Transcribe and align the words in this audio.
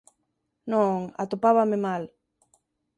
Non, 0.71 0.97
atopábame 1.23 1.77
mal. 1.85 2.03